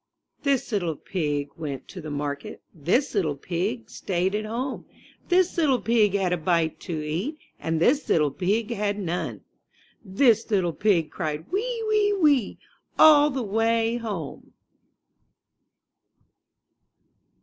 [0.43, 4.87] npHIS Httle pig went to market; ^ This little pig stayed at home;
[5.29, 7.37] This little pig had a bite to eat.
[7.59, 9.41] And this little pig had none;
[10.03, 12.57] This little pig cried, "Wee, wee, wee!*'
[12.97, 14.53] All the way home.